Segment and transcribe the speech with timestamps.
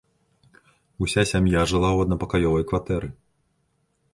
[1.07, 3.07] Уся сям'я жыла ў аднапакаёвай кватэры.